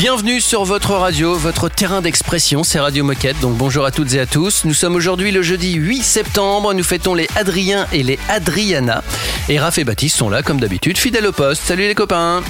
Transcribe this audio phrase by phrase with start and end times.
[0.00, 3.38] Bienvenue sur votre radio, votre terrain d'expression, c'est Radio Moquette.
[3.40, 4.64] Donc bonjour à toutes et à tous.
[4.64, 6.72] Nous sommes aujourd'hui le jeudi 8 septembre.
[6.72, 9.04] Nous fêtons les Adriens et les Adriana.
[9.50, 11.62] Et Raph et Baptiste sont là comme d'habitude, fidèles au poste.
[11.64, 12.42] Salut les copains.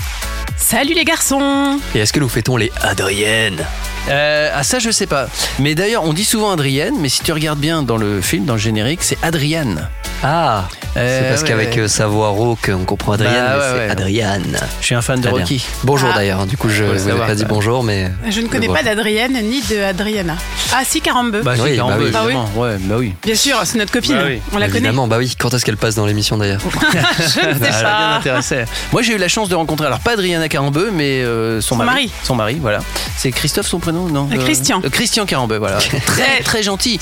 [0.56, 3.66] Salut les garçons Et est-ce que nous fêtons les Adriennes?
[4.09, 5.28] Euh, ah ça je sais pas.
[5.59, 8.54] Mais d'ailleurs on dit souvent Adrienne, mais si tu regardes bien dans le film, dans
[8.54, 9.88] le générique, c'est Adriane.
[10.22, 10.64] Ah
[10.96, 11.82] Euh, C'est parce ouais, qu'avec ouais.
[11.82, 13.91] euh, sa voix rauque, on comprend Adrienne, Bah, mais ouais, c'est ouais.
[13.91, 14.56] Adriane.
[14.80, 15.28] Je suis un fan de.
[15.28, 15.64] Rocky.
[15.84, 16.16] Bonjour Ah.
[16.18, 18.10] d'ailleurs, du coup je le vous ai pas dit bonjour, mais...
[18.28, 18.94] Je ne connais pas voilà.
[18.96, 20.34] d'Adrienne ni de Adriana.
[20.74, 21.42] Ah si, Carambeu.
[21.42, 22.12] Bah, Oui, c'est bah Carambeu, oui.
[22.14, 22.34] Ah oui.
[22.56, 23.14] Ouais, bah oui.
[23.22, 24.16] Bien sûr, c'est notre copine.
[24.16, 24.41] Bah oui.
[24.52, 24.78] On la connaît.
[24.78, 26.60] Évidemment, bah oui, quand est-ce qu'elle passe dans l'émission d'ailleurs
[27.19, 28.16] Je ne sais Ah, pas.
[28.19, 28.64] intéressé.
[28.92, 31.77] Moi, j'ai eu la chance de rencontrer, alors pas Adriana Carambeu, mais euh, son, Son
[31.77, 31.88] mari.
[31.88, 32.10] mari.
[32.25, 32.80] Son mari, voilà.
[33.16, 34.80] C'est Christophe son prénom, non Christian.
[34.84, 35.78] Euh, Christian Carambeu, voilà.
[36.06, 36.98] très, très gentil.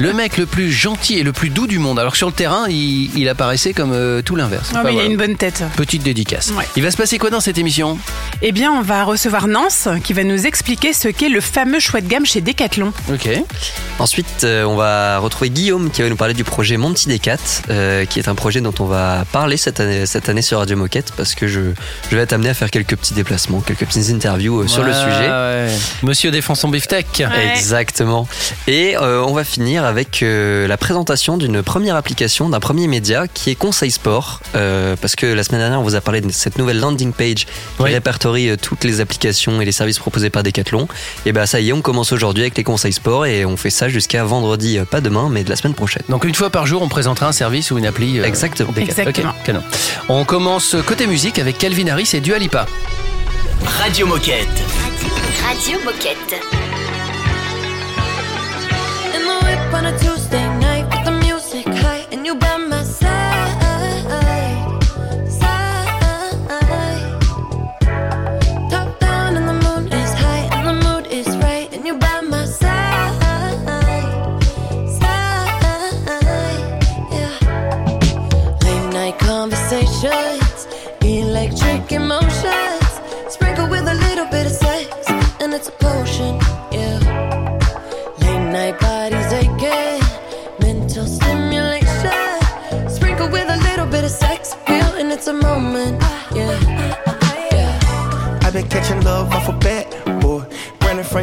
[0.00, 1.98] Le mec le plus gentil et le plus doux du monde.
[1.98, 4.70] Alors que sur le terrain, il, il apparaissait comme euh, tout l'inverse.
[4.74, 5.62] Ah, mais il a une bonne tête.
[5.76, 6.52] Petite dédicace.
[6.56, 6.66] Ouais.
[6.76, 7.98] Il va se passer quoi dans cette émission?
[8.42, 12.00] Eh bien, on va recevoir Nance qui va nous expliquer ce qu'est le fameux choix
[12.00, 12.92] de gamme chez Decathlon.
[13.12, 13.28] Ok.
[13.98, 17.36] Ensuite, euh, on va retrouver Guillaume qui va nous parler du projet Monty Decat,
[17.70, 20.76] euh, qui est un projet dont on va parler cette année, cette année sur Radio
[20.76, 21.60] Moquette, parce que je,
[22.10, 24.92] je vais être amené à faire quelques petits déplacements, quelques petites interviews euh, sur le
[24.92, 25.30] sujet.
[25.30, 25.68] ouais.
[26.14, 27.06] Monsieur défend son beefsteak.
[27.28, 27.48] Ouais.
[27.56, 28.28] Exactement.
[28.68, 33.26] Et euh, on va finir avec euh, la présentation d'une première application, d'un premier média
[33.26, 34.38] qui est Conseil Sport.
[34.54, 37.46] Euh, parce que la semaine dernière, on vous a parlé de cette nouvelle landing page
[37.46, 37.48] qui
[37.80, 37.92] Oui.
[37.92, 40.86] répertorie toutes les applications et les services proposés par Decathlon.
[41.26, 43.70] Et ben ça y est, on commence aujourd'hui avec les Conseils Sport et on fait
[43.70, 46.04] ça jusqu'à vendredi, pas demain, mais de la semaine prochaine.
[46.08, 48.20] Donc une fois par jour, on présentera un service ou une appli.
[48.20, 48.72] euh, Exactement.
[50.08, 52.66] On commence côté musique avec Calvin Harris et Dua Lipa.
[53.80, 54.46] Radio Moquette.
[55.42, 56.64] Radio Moquette.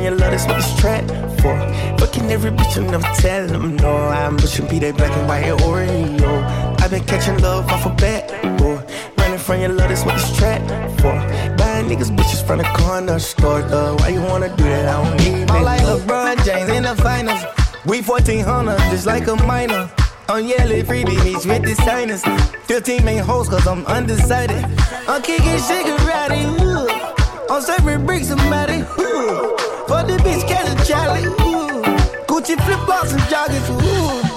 [0.01, 1.07] From your love, that's what this trap
[1.41, 1.53] for.
[1.99, 3.95] Fucking every bitch and never telling them no.
[3.95, 6.81] I'm pushing be that black and white Oreo.
[6.81, 8.81] I've been catching love off a bat, boy.
[9.19, 10.59] Running from your love, that's what this trap
[11.01, 11.13] for.
[11.55, 13.95] Buying niggas bitches from the corner store, though.
[13.97, 14.89] Why you wanna do that?
[14.89, 15.65] I don't need I'm it.
[15.65, 17.43] like LeBron James in the finals.
[17.85, 19.87] We 1400, just like a minor.
[20.27, 22.23] I'm yelling free babies with the signers.
[22.65, 24.65] 15 main hoes, cause I'm undecided.
[25.07, 26.41] I'm kicking shit karate.
[26.59, 27.53] Ooh.
[27.53, 28.83] I'm serving bricks somebody.
[28.99, 29.60] Ooh.
[30.07, 31.25] The bitch, catch a Charlie.
[31.25, 31.83] Ooh.
[32.25, 33.69] Gucci flip flops and joggers.
[33.69, 34.30] Ooh.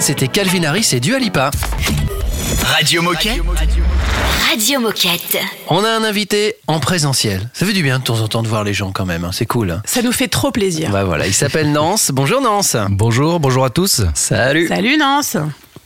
[0.00, 1.50] C'était Calvin Harris et Dua Lipa.
[2.64, 3.40] Radio Moquette.
[4.50, 5.38] Radio Moquette.
[5.68, 7.48] On a un invité en présentiel.
[7.54, 9.30] Ça fait du bien de temps en temps de voir les gens quand même, hein.
[9.32, 9.80] c'est cool.
[9.86, 10.90] Ça nous fait trop plaisir.
[10.90, 12.10] Bah voilà, il s'appelle Nance.
[12.12, 12.76] Bonjour Nance.
[12.90, 14.02] Bonjour, bonjour à tous.
[14.14, 14.68] Salut.
[14.68, 15.36] Salut Nance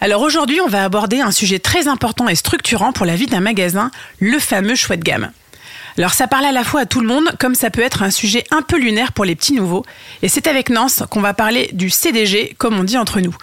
[0.01, 3.41] Alors aujourd'hui, on va aborder un sujet très important et structurant pour la vie d'un
[3.41, 5.31] magasin, le fameux choix de gamme.
[5.97, 8.11] Alors ça parle à la fois à tout le monde, comme ça peut être un
[8.11, 9.85] sujet un peu lunaire pour les petits nouveaux.
[10.23, 13.35] Et c'est avec Nance qu'on va parler du CDG, comme on dit entre nous.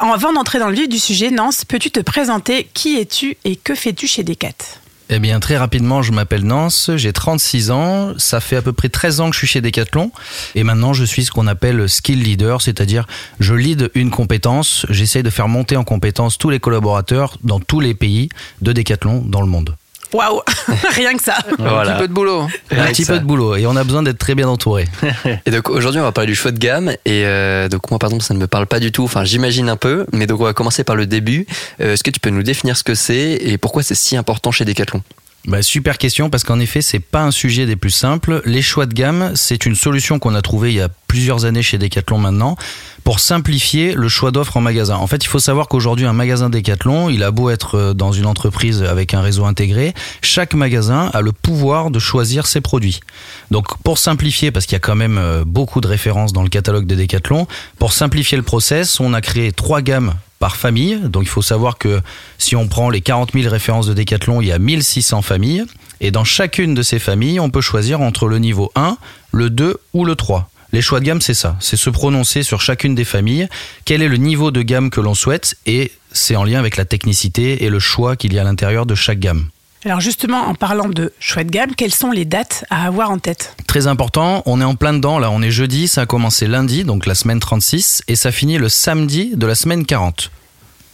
[0.00, 3.74] Avant d'entrer dans le vif du sujet, Nance, peux-tu te présenter Qui es-tu et que
[3.74, 4.54] fais-tu chez Decat?
[5.10, 8.90] Eh bien, très rapidement, je m'appelle Nance, j'ai 36 ans, ça fait à peu près
[8.90, 10.12] 13 ans que je suis chez Decathlon,
[10.54, 13.06] et maintenant je suis ce qu'on appelle skill leader, c'est-à-dire
[13.40, 17.80] je lead une compétence, j'essaie de faire monter en compétence tous les collaborateurs dans tous
[17.80, 18.28] les pays
[18.62, 19.74] de Decathlon dans le monde.
[20.12, 20.40] Waouh
[20.94, 22.46] Rien que ça Un petit peu de boulot.
[22.70, 24.86] Un petit peu de boulot, et on a besoin d'être très bien entouré.
[25.46, 26.90] Et donc aujourd'hui, on va parler du choix de gamme.
[27.04, 29.04] Et euh, donc moi, par exemple, ça ne me parle pas du tout.
[29.04, 30.06] Enfin, j'imagine un peu.
[30.12, 31.46] Mais donc on va commencer par le début.
[31.80, 34.50] Euh, Est-ce que tu peux nous définir ce que c'est et pourquoi c'est si important
[34.50, 35.02] chez Decathlon?
[35.46, 38.42] Bah, super question parce qu'en effet c'est pas un sujet des plus simples.
[38.44, 41.62] Les choix de gamme c'est une solution qu'on a trouvée il y a plusieurs années
[41.62, 42.56] chez Decathlon maintenant
[43.04, 44.96] pour simplifier le choix d'offres en magasin.
[44.96, 48.12] En fait il faut savoir qu'aujourd'hui un magasin Decathlon il a beau être euh, dans
[48.12, 53.00] une entreprise avec un réseau intégré, chaque magasin a le pouvoir de choisir ses produits.
[53.50, 56.50] Donc pour simplifier parce qu'il y a quand même euh, beaucoup de références dans le
[56.50, 57.46] catalogue de Decathlon,
[57.78, 60.98] pour simplifier le process on a créé trois gammes par famille.
[61.02, 62.00] Donc il faut savoir que
[62.38, 65.64] si on prend les 40 000 références de Decathlon, il y a 1600 familles.
[66.00, 68.96] Et dans chacune de ces familles, on peut choisir entre le niveau 1,
[69.32, 70.50] le 2 ou le 3.
[70.72, 71.56] Les choix de gamme, c'est ça.
[71.60, 73.48] C'est se prononcer sur chacune des familles,
[73.84, 76.84] quel est le niveau de gamme que l'on souhaite, et c'est en lien avec la
[76.84, 79.48] technicité et le choix qu'il y a à l'intérieur de chaque gamme.
[79.84, 83.18] Alors justement, en parlant de choix de gamme, quelles sont les dates à avoir en
[83.18, 83.54] tête?
[83.66, 86.82] Très important, on est en plein dedans, là on est jeudi, ça a commencé lundi,
[86.84, 90.30] donc la semaine 36, et ça finit le samedi de la semaine 40.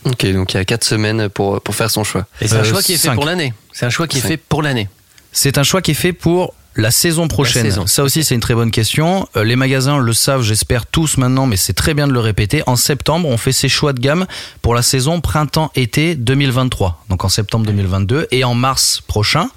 [0.05, 2.27] Ok, donc il y a 4 semaines pour, pour faire son choix.
[2.43, 3.55] Et c'est un Euh, choix qui est fait pour l'année.
[3.73, 4.29] C'est un choix qui est Cinq.
[4.29, 4.89] fait pour l'année.
[5.33, 7.63] C'est un choix qui est fait pour la saison prochaine.
[7.65, 7.87] saison.
[7.87, 9.29] Ça aussi, c'est une très bonne question.
[9.37, 12.63] Euh, Les magasins le savent, j'espère tous maintenant, mais c'est très bien de le répéter.
[12.67, 14.27] En septembre, on fait ses choix de gamme
[14.63, 17.05] pour la saison printemps-été 2023.
[17.09, 18.29] Donc en septembre 2022.
[18.31, 19.49] Et en mars prochain,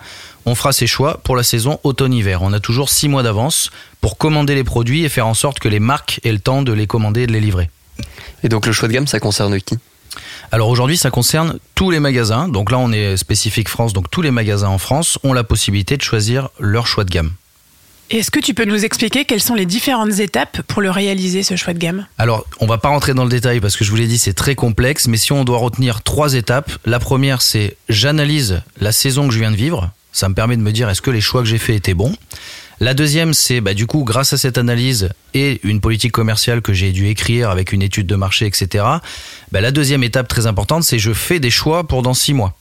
[0.45, 2.41] on fera ses choix pour la saison automne-hiver.
[2.41, 5.67] On a toujours six mois d'avance pour commander les produits et faire en sorte que
[5.67, 7.69] les marques aient le temps de les commander et de les livrer.
[8.43, 9.77] Et donc le choix de gamme, ça concerne qui?
[10.51, 12.47] Alors aujourd'hui, ça concerne tous les magasins.
[12.47, 15.97] Donc là, on est spécifique France, donc tous les magasins en France ont la possibilité
[15.97, 17.31] de choisir leur choix de gamme.
[18.09, 21.57] Est-ce que tu peux nous expliquer quelles sont les différentes étapes pour le réaliser, ce
[21.57, 22.07] choix de gamme?
[22.17, 24.33] Alors, on va pas rentrer dans le détail parce que je vous l'ai dit, c'est
[24.33, 29.27] très complexe, mais si on doit retenir trois étapes, la première, c'est j'analyse la saison
[29.27, 29.91] que je viens de vivre.
[30.13, 32.15] Ça me permet de me dire est-ce que les choix que j'ai faits étaient bons?
[32.79, 36.73] La deuxième, c'est bah, du coup, grâce à cette analyse et une politique commerciale que
[36.73, 38.85] j'ai dû écrire avec une étude de marché, etc.
[39.51, 42.55] bah, la deuxième étape très importante, c'est je fais des choix pour dans six mois.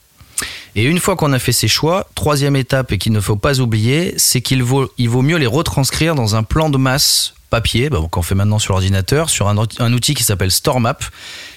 [0.75, 3.61] Et une fois qu'on a fait ces choix, troisième étape et qu'il ne faut pas
[3.61, 7.91] oublier, c'est qu'il vaut, il vaut mieux les retranscrire dans un plan de masse papier,
[7.91, 11.05] bah, qu'on fait maintenant sur l'ordinateur, sur un, un outil qui s'appelle StoreMap.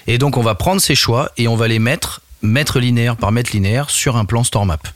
[0.06, 3.32] Et donc on va prendre ces choix et on va les mettre, mètre linéaire par
[3.32, 4.86] mètre linéaire, sur un plan StoreMap.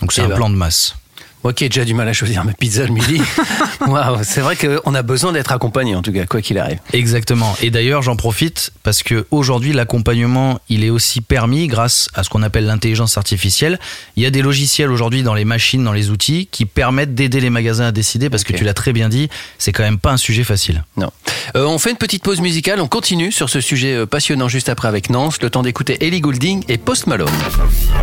[0.00, 0.96] Donc c'est un plan de masse.
[1.42, 3.20] Moi qui ai déjà du mal à choisir ma pizza le midi.
[3.86, 6.78] Waouh, c'est vrai qu'on a besoin d'être accompagné en tout cas, quoi qu'il arrive.
[6.92, 7.56] Exactement.
[7.62, 12.28] Et d'ailleurs, j'en profite parce que aujourd'hui, l'accompagnement, il est aussi permis grâce à ce
[12.28, 13.78] qu'on appelle l'intelligence artificielle.
[14.16, 17.40] Il y a des logiciels aujourd'hui dans les machines, dans les outils, qui permettent d'aider
[17.40, 20.12] les magasins à décider parce que tu l'as très bien dit, c'est quand même pas
[20.12, 20.84] un sujet facile.
[20.96, 21.10] Non.
[21.56, 24.68] Euh, on fait une petite pause musicale, on continue sur ce sujet euh, passionnant juste
[24.68, 27.30] après avec Nance, le temps d'écouter Ellie Goulding et Post Malone.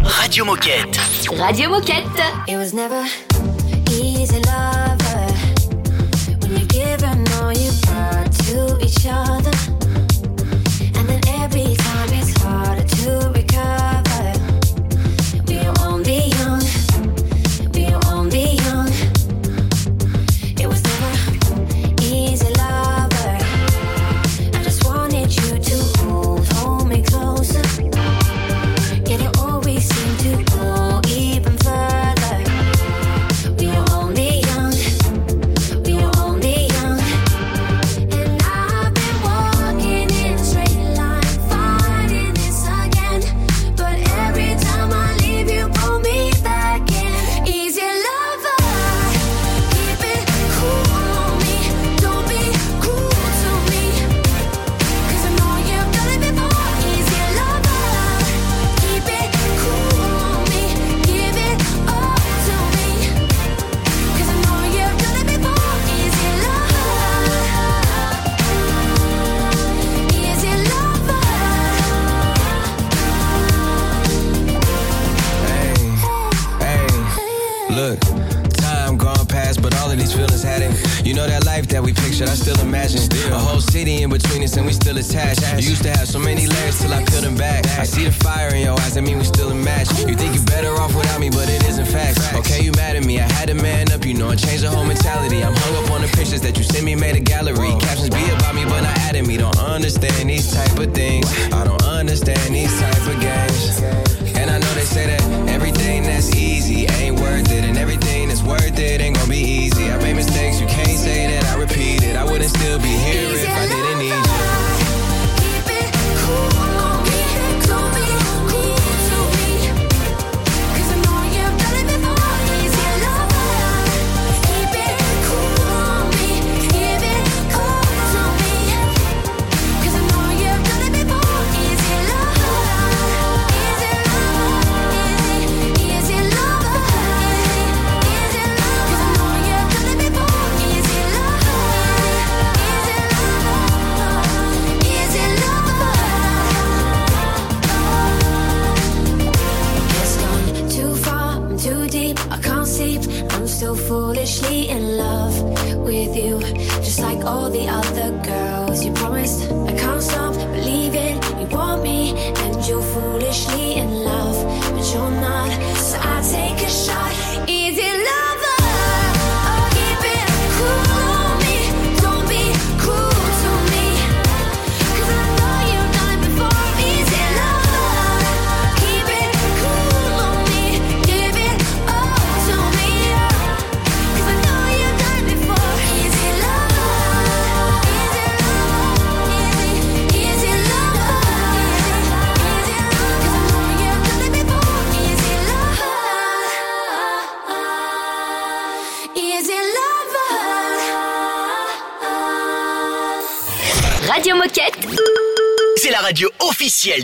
[0.03, 0.99] Radio Moquette.
[1.37, 2.05] Radio Moquette.
[2.47, 3.03] It was never
[3.91, 5.27] easy, lover.
[6.41, 9.46] When you give and all you got to each other.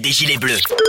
[0.03, 0.82] Des Gilets Bleus.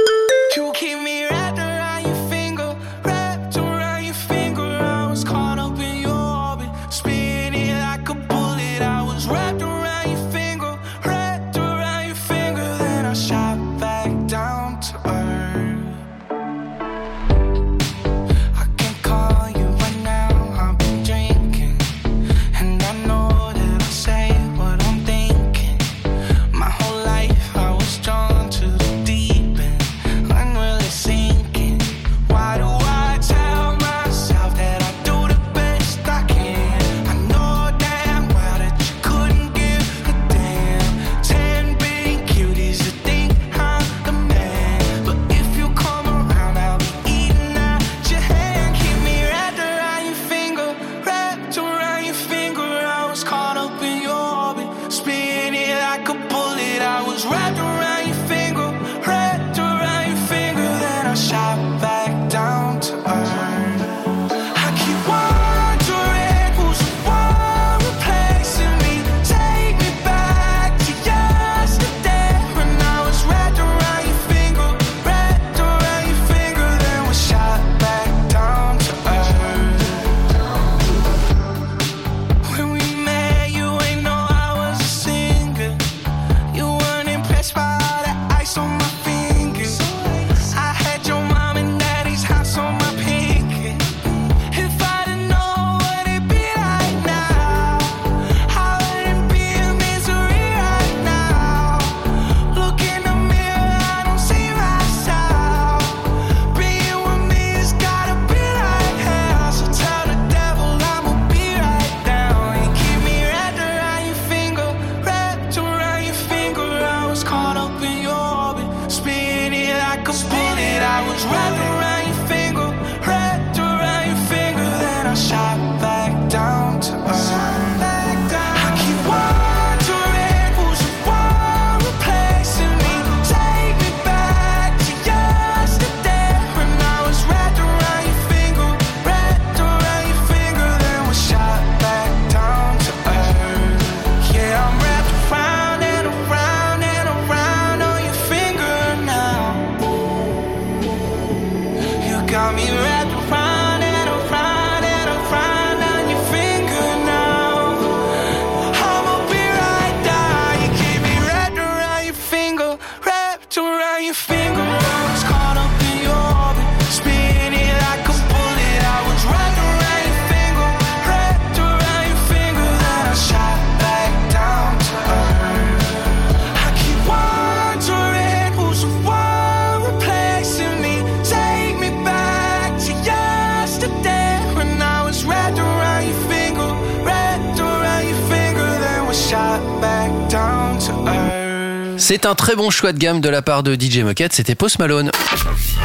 [192.06, 194.78] C'est un très bon choix de gamme de la part de DJ Moquette, c'était Post
[194.78, 195.10] Malone.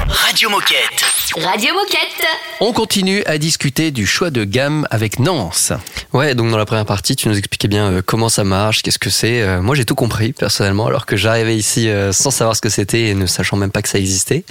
[0.10, 1.02] Radio Moquette.
[1.38, 2.28] Radio Moquette.
[2.60, 5.72] On continue à discuter du choix de gamme avec Nance.
[6.12, 9.00] Ouais, donc dans la première partie, tu nous expliquais bien euh, comment ça marche, qu'est-ce
[9.00, 9.42] que c'est.
[9.44, 12.70] Euh, moi, j'ai tout compris personnellement, alors que j'arrivais ici euh, sans savoir ce que
[12.70, 14.44] c'était et ne sachant même pas que ça existait.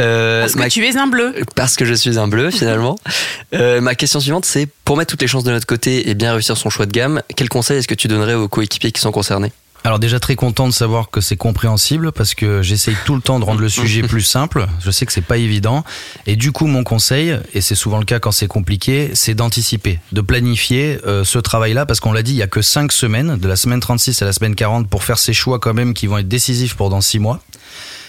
[0.00, 1.36] Euh, Parce que ma- tu es un bleu.
[1.54, 2.96] Parce que je suis un bleu finalement.
[3.54, 6.32] Euh, ma question suivante, c'est pour mettre toutes les chances de notre côté et bien
[6.32, 9.12] réussir son choix de gamme, quel conseil est-ce que tu donnerais aux coéquipiers qui sont
[9.12, 9.52] concernés?
[9.84, 13.38] Alors déjà très content de savoir que c'est compréhensible parce que j'essaye tout le temps
[13.38, 14.66] de rendre le sujet plus simple.
[14.80, 15.84] Je sais que c'est pas évident
[16.26, 20.00] et du coup mon conseil et c'est souvent le cas quand c'est compliqué, c'est d'anticiper,
[20.10, 23.36] de planifier euh, ce travail-là parce qu'on l'a dit, il y a que 5 semaines,
[23.36, 26.08] de la semaine 36 à la semaine 40 pour faire ces choix quand même qui
[26.08, 27.40] vont être décisifs pour dans 6 mois.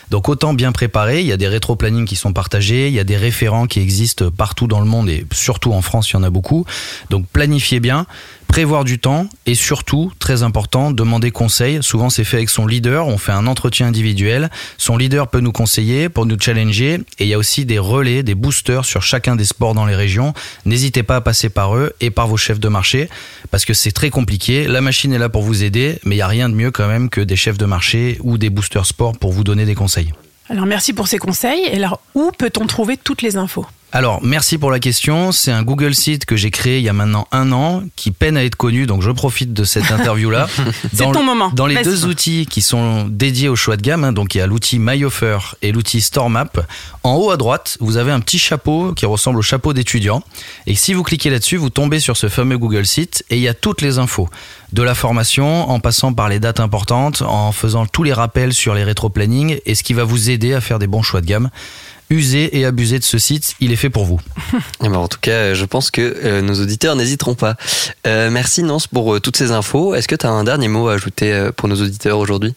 [0.09, 3.03] Donc autant bien préparer, il y a des rétro-plannings qui sont partagés, il y a
[3.03, 6.23] des référents qui existent partout dans le monde et surtout en France, il y en
[6.23, 6.65] a beaucoup.
[7.09, 8.05] Donc planifiez bien,
[8.47, 11.79] prévoir du temps et surtout, très important, demander conseil.
[11.81, 15.51] Souvent c'est fait avec son leader, on fait un entretien individuel, son leader peut nous
[15.51, 19.35] conseiller pour nous challenger et il y a aussi des relais, des boosters sur chacun
[19.35, 20.33] des sports dans les régions.
[20.65, 23.09] N'hésitez pas à passer par eux et par vos chefs de marché
[23.51, 24.67] parce que c'est très compliqué.
[24.67, 26.87] La machine est là pour vous aider, mais il n'y a rien de mieux quand
[26.87, 30.13] même que des chefs de marché ou des boosters sport pour vous donner des conseils.
[30.49, 31.61] Alors merci pour ces conseils.
[31.71, 33.65] Et alors, où peut-on trouver toutes les infos?
[33.93, 35.31] Alors, merci pour la question.
[35.31, 38.35] C'est un Google Site que j'ai créé il y a maintenant un an, qui peine
[38.35, 40.47] à être connu, donc je profite de cette interview-là.
[40.93, 41.49] C'est Dans ton le- moment.
[41.53, 44.41] Dans les deux outils qui sont dédiés au choix de gamme, hein, donc il y
[44.41, 46.67] a l'outil MyOffer et l'outil StoreMap.
[47.03, 50.21] En haut à droite, vous avez un petit chapeau qui ressemble au chapeau d'étudiant.
[50.67, 53.47] Et si vous cliquez là-dessus, vous tombez sur ce fameux Google Site et il y
[53.47, 54.27] a toutes les infos.
[54.73, 58.73] De la formation, en passant par les dates importantes, en faisant tous les rappels sur
[58.75, 61.49] les rétro-plannings et ce qui va vous aider à faire des bons choix de gamme.
[62.09, 64.19] Usez et abusez de ce site, il est fait pour vous.
[64.83, 67.55] Eh ben, en tout cas, je pense que euh, nos auditeurs n'hésiteront pas.
[68.05, 69.95] Euh, merci Nance pour euh, toutes ces infos.
[69.95, 72.53] Est-ce que tu as un dernier mot à ajouter euh, pour nos auditeurs aujourd'hui?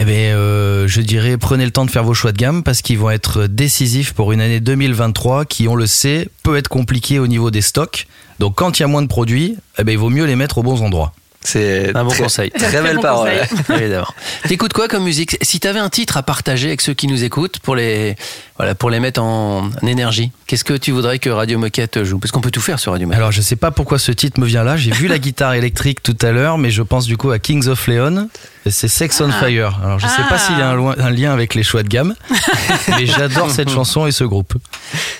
[0.00, 2.82] Eh bien, euh, je dirais prenez le temps de faire vos choix de gamme parce
[2.82, 7.18] qu'ils vont être décisifs pour une année 2023 qui, on le sait, peut être compliquée
[7.18, 8.06] au niveau des stocks.
[8.40, 10.58] Donc, quand il y a moins de produits, eh ben, il vaut mieux les mettre
[10.58, 11.12] aux bons endroits.
[11.44, 12.50] C'est Un bon très, conseil.
[12.50, 13.30] Très, Très belle bon parole.
[13.68, 14.08] Évidemment.
[14.48, 15.36] T'écoutes quoi comme musique?
[15.42, 18.16] Si t'avais un titre à partager avec ceux qui nous écoutent pour les,
[18.56, 22.18] voilà, pour les mettre en, en énergie, qu'est-ce que tu voudrais que Radio Moquette joue?
[22.18, 23.18] Parce qu'on peut tout faire sur Radio Moquette.
[23.18, 24.76] Alors, je sais pas pourquoi ce titre me vient là.
[24.76, 27.66] J'ai vu la guitare électrique tout à l'heure, mais je pense du coup à Kings
[27.68, 28.28] of Leon.
[28.70, 29.78] C'est Sex on Fire.
[29.84, 30.38] Alors, je sais pas Ah.
[30.38, 32.14] s'il y a un, loin- un lien avec les choix de gamme,
[32.88, 34.54] mais j'adore cette chanson et ce groupe.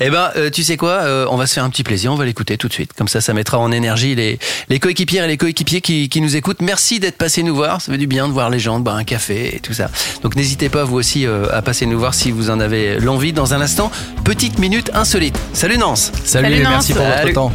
[0.01, 2.11] Eh ben, euh, tu sais quoi euh, On va se faire un petit plaisir.
[2.13, 2.93] On va l'écouter tout de suite.
[2.97, 4.39] Comme ça, ça mettra en énergie les,
[4.71, 6.63] les coéquipières et les coéquipiers qui, qui nous écoutent.
[6.63, 7.83] Merci d'être passé nous voir.
[7.83, 9.91] Ça fait du bien de voir les gens, de boire un café et tout ça.
[10.23, 13.24] Donc, n'hésitez pas vous aussi euh, à passer nous voir si vous en avez l'envie.
[13.33, 13.91] Dans un instant,
[14.25, 15.39] petite minute insolite.
[15.53, 16.13] Salut Nance.
[16.25, 16.69] Salut, Nance.
[16.69, 17.33] merci pour Salut.
[17.33, 17.53] votre temps.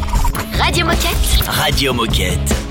[0.58, 1.48] Radio Moquette.
[1.48, 2.69] Radio Moquette.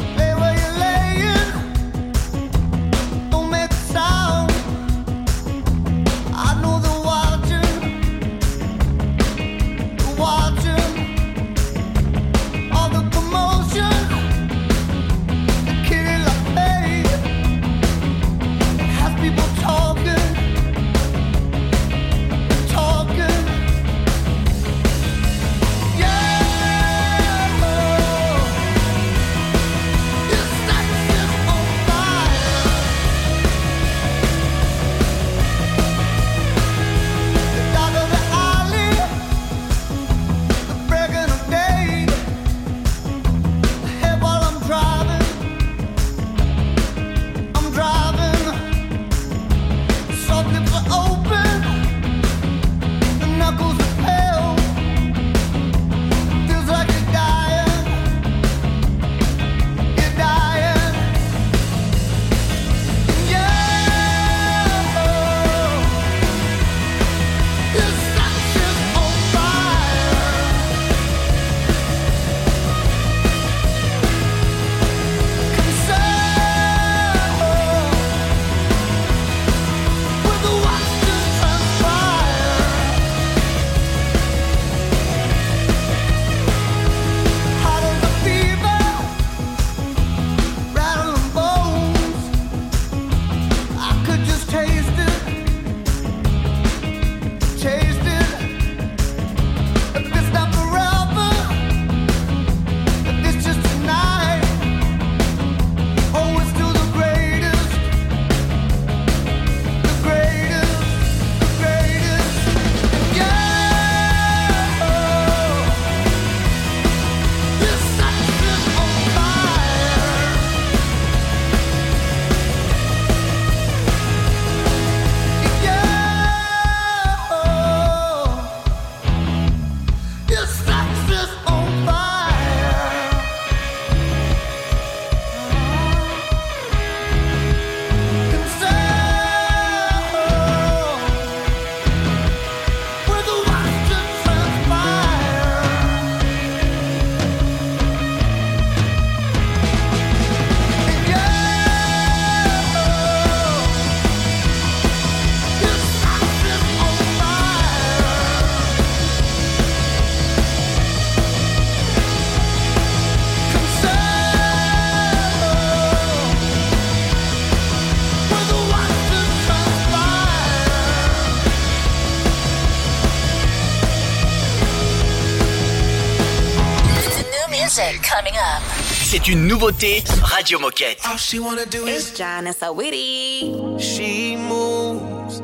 [179.28, 181.00] C'est une nouveauté Radio Moquette.
[181.04, 183.78] All she wanna do is John and so witty.
[183.78, 185.40] She moves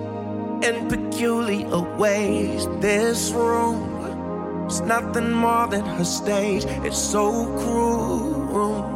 [0.63, 2.67] in peculiar ways.
[2.81, 6.65] This room is nothing more than her stage.
[6.83, 8.87] It's so cruel.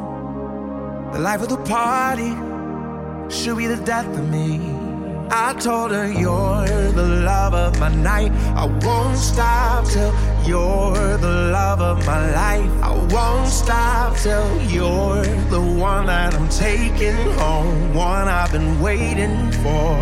[1.12, 2.32] The life of the party
[3.28, 4.77] should be the death of me.
[5.30, 8.32] I told her you're the love of my night.
[8.56, 10.12] I won't stop till
[10.46, 12.70] you're the love of my life.
[12.82, 19.52] I won't stop till you're the one that I'm taking home, one I've been waiting
[19.62, 19.98] for.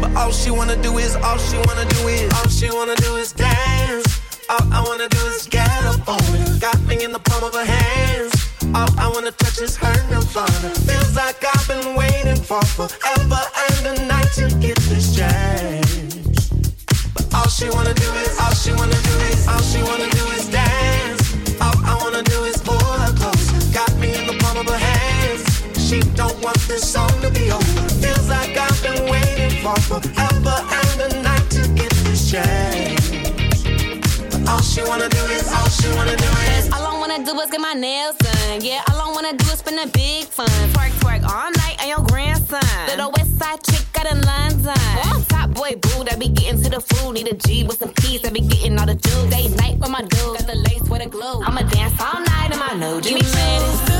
[0.00, 3.16] But all she wanna do is, all she wanna do is, all she wanna do
[3.16, 4.20] is dance.
[4.50, 6.60] All I wanna do is get up on it.
[6.60, 8.33] Got me in the palm of her hands.
[8.74, 10.70] All I wanna touch is her nirvana.
[10.86, 16.50] Feels like I've been waiting for forever and a night to get this chance.
[17.14, 20.24] But all she wanna do is, all she wanna do is, all she wanna do
[20.36, 21.22] is dance.
[21.60, 23.46] All I wanna do is pull her close.
[23.72, 25.44] Got me in the palm of her hands.
[25.78, 27.82] She don't want this song to be over.
[28.02, 33.06] Feels like I've been waiting for forever and a night to get this chance.
[34.30, 36.72] But all she wanna do is, all she wanna do is.
[36.72, 38.16] All I wanna do is get my nails
[38.48, 38.60] done.
[38.64, 40.48] Yeah, all I wanna do is spend a big fun.
[40.72, 42.60] Twerk, twerk all night on your grandson.
[42.86, 44.64] Little west side chick out in London.
[44.64, 47.14] Well, I'm top boy boo that be getting to the food.
[47.14, 49.30] Need a G with some keys that be getting all the juice.
[49.30, 50.38] Day night with my dude.
[50.38, 51.42] Got the lace with a glue.
[51.42, 53.93] I'ma dance all night in my new Give me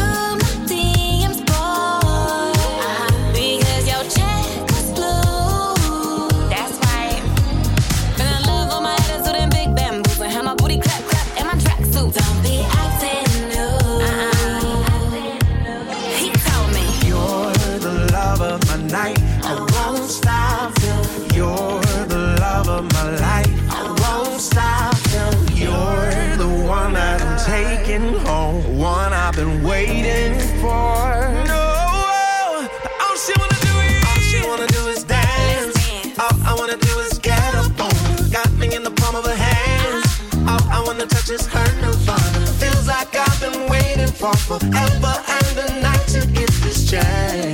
[41.26, 42.46] Wanna touch nirvana.
[42.58, 47.53] Feels like I've been waiting for forever and a night to get this chance.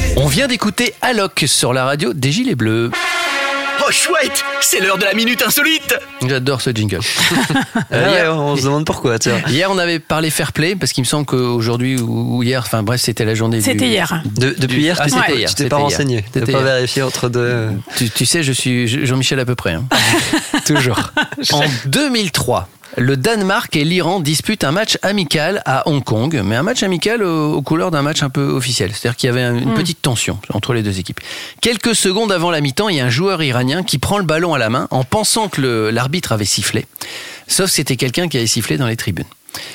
[0.23, 2.91] On vient d'écouter Alok sur la radio des Gilets Bleus.
[3.83, 5.95] Oh chouette, c'est l'heure de la minute insolite.
[6.27, 6.99] J'adore ce jingle.
[7.93, 9.41] Euh, Ouais, hier, on se demande pourquoi, tiens.
[9.49, 12.83] hier, on avait parlé fair play parce qu'il me semble qu'aujourd'hui ou ou hier, enfin
[12.83, 14.21] bref, c'était la journée du- C'était hier.
[14.25, 16.21] De- depuis Du- hier, Ah, tu c'était t'es hier, tu t'es pas renseigné.
[16.21, 16.61] Tu C'était pas hier.
[16.73, 17.67] vérifié entre deux.
[17.97, 19.73] Tu, tu sais, je suis Jean-Michel à peu près.
[19.73, 19.83] hein.
[20.65, 21.11] Toujours.
[21.51, 26.63] En 2003, le Danemark et l'Iran disputent un match amical à Hong Kong, mais un
[26.63, 28.91] match amical aux, couleurs d'un match un peu officiel.
[28.93, 31.21] C'est-à-dire qu'il y avait une petite tension entre les deux équipes.
[31.61, 34.53] Quelques secondes avant la mi-temps, il y a un joueur iranien qui prend le ballon
[34.53, 36.85] à la main en pensant que l'arbitre avait sifflé.
[37.47, 39.25] Sauf que c'était quelqu'un qui avait sifflé dans les tribunes.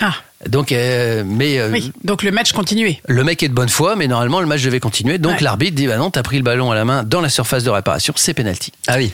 [0.01, 0.15] Ah,
[0.47, 1.93] Donc, euh, mais euh, oui.
[2.05, 3.01] Donc le match continuait.
[3.09, 5.17] le mec est de bonne foi, mais normalement le match devait continuer.
[5.19, 5.43] Donc Ouais.
[5.43, 7.71] l'arbitre dit bah non, t'as pris le ballon à la main dans la surface de
[7.71, 8.71] réparation, c'est penalty.
[8.87, 9.13] Ah oui.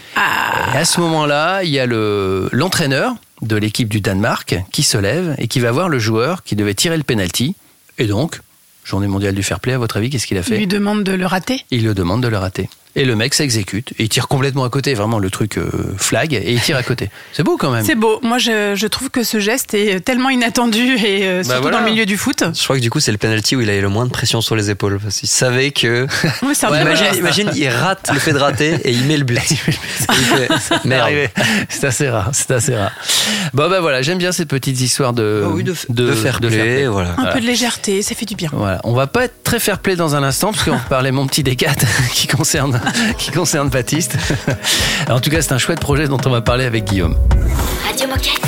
[0.74, 4.98] Et à ce moment-là, il y a le l'entraîneur de l'équipe du Danemark qui se
[4.98, 7.54] lève et qui va voir le joueur qui devait tirer le penalty.
[7.98, 8.40] Et donc,
[8.85, 11.04] journée mondiale du fair play, à votre avis, qu'est-ce qu'il a Il fait lui demande
[11.04, 11.64] de le rater?
[11.70, 12.68] Il le demande de le rater.
[12.94, 13.92] Et le mec s'exécute.
[13.98, 16.83] Et il tire complètement à côté, vraiment le truc euh, flag, et il tire à
[16.83, 17.11] côté.
[17.33, 17.85] C'est beau quand même.
[17.85, 18.20] C'est beau.
[18.22, 21.78] Moi, je, je trouve que ce geste est tellement inattendu et euh, surtout voilà.
[21.78, 22.44] dans le milieu du foot.
[22.55, 24.40] Je crois que du coup, c'est le penalty où il avait le moins de pression
[24.42, 24.98] sur les épaules.
[25.02, 26.07] Parce qu'il savait que.
[26.55, 29.24] C'est un Ouais, imagine, imagine, il rate le fait de rater et il met le
[29.24, 29.38] but.
[29.42, 31.02] Fait, Merde.
[31.02, 31.28] arrivé.
[31.68, 32.92] C'est assez rare, c'est assez rare.
[33.55, 36.87] Bon ben voilà, j'aime bien ces petites histoires de Ah oui, de, de, fair play,
[36.87, 37.14] voilà.
[37.18, 38.50] Un peu de légèreté, ça fait du bien.
[38.52, 41.26] Voilà, on va pas être très fair play dans un instant parce qu'on parlait mon
[41.26, 41.72] petit décat
[42.12, 42.81] qui concerne
[43.18, 44.16] qui concerne Baptiste.
[45.10, 47.16] En tout cas, c'est un chouette projet dont on va parler avec Guillaume.
[47.86, 48.40] Radio Moquette.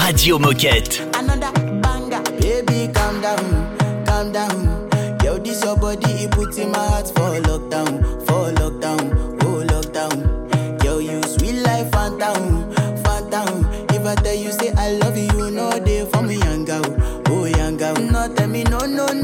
[0.00, 1.02] Radio Moquette.
[1.18, 1.52] Another
[1.82, 2.22] banger.
[2.40, 3.66] Baby, calm down,
[4.06, 4.88] calm down.
[5.24, 10.82] Yo, this your body, it puts in my heart for lockdown, for lockdown, oh lockdown.
[10.84, 12.72] Yo, you sweet life, phantom,
[13.04, 13.66] phantom.
[13.90, 16.84] If I tell you say I love you, you know they for me young girl,
[17.28, 17.94] oh young girl.
[17.96, 19.19] No tell me no, no, no,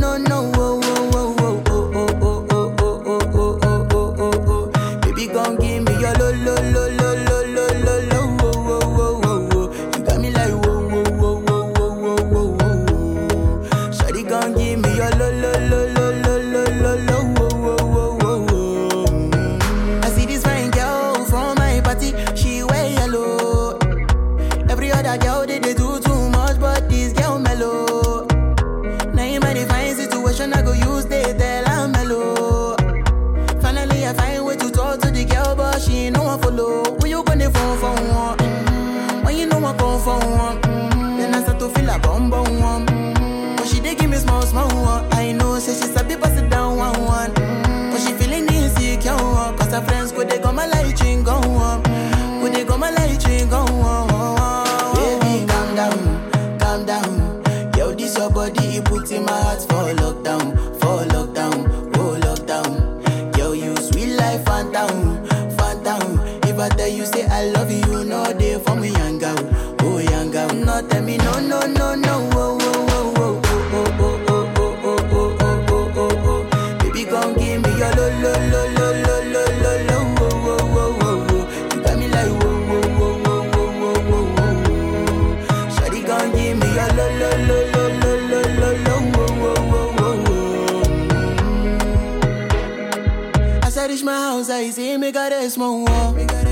[94.76, 96.45] see me got a small wow.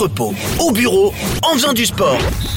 [0.00, 2.16] Entrepôt, au bureau, en faisant du sport.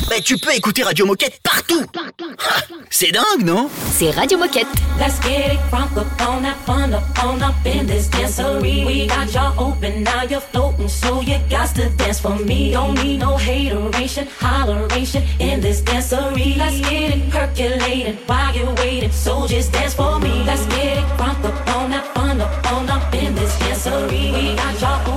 [0.09, 1.83] Bah, tu peux écouter Radio Moquette partout.
[1.93, 3.69] Ah, C'est dingue, non?
[3.91, 4.67] C'est Radio Moquette.
[4.97, 8.85] Let's get it crunk up on that fun up on up in this dancery.
[8.85, 12.71] We got y'all open, now you're floating, so you got to dance for me.
[12.71, 16.55] Don't need no hateration, holleration in this dancery.
[16.55, 20.43] Let's get it percolating while you're waiting, so just dance for me.
[20.45, 24.31] Let's get it crunk up on that fun up on up in this dancery.
[24.31, 25.12] We got y'all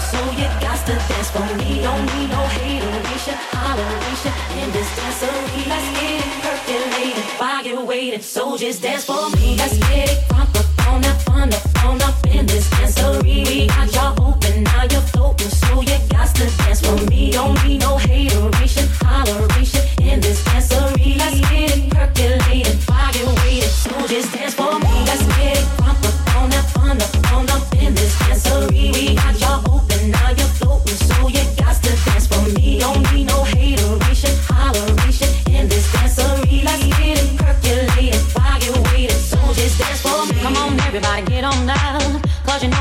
[0.00, 1.80] so you got to dance for me.
[1.82, 5.66] Don't need no hateration, holleration in this dancery.
[5.66, 9.56] Let's get it percolating while so just dance for me.
[9.56, 13.46] Let's get it crunk up on that fun up on up in this dancery.
[13.46, 17.32] We got y'all open, now you're floating, so you got to dance for me.
[17.32, 18.88] Don't need no hateration,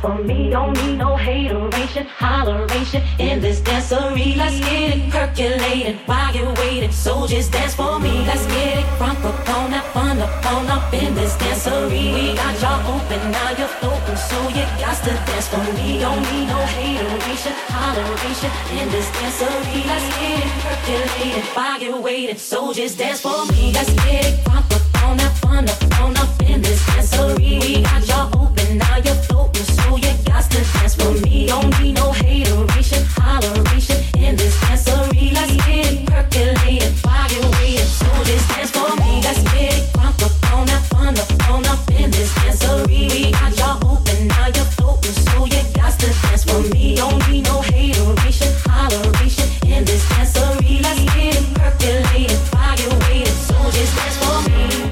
[0.00, 0.50] For me.
[0.50, 4.36] Don't need no hateration, holleration in this dancery.
[4.36, 6.92] Let's get it percolating while you're waiting.
[6.92, 8.24] So just dance for me.
[8.26, 12.14] Let's get it crunk up on that fun up on up in this dancery.
[12.14, 14.16] We got y'all open, now you're floating.
[14.16, 16.00] So you got to dance for me.
[16.00, 19.80] Don't need no hateration, holleration in this dancery.
[19.86, 22.38] Let's get it percolating while you're waiting.
[22.38, 23.72] So just dance for me.
[23.72, 26.16] Let's get it crunk up on up on up open, percolated up on up on
[26.16, 27.60] up in this dancery.
[27.60, 29.79] We got y'all open, now you're floating, so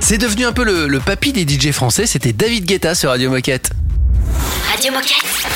[0.08, 3.72] C'est devenu un peu le, papy des DJ français, c'était David Guetta sur Radio Moquette.
[4.70, 5.48] Radio Moquette.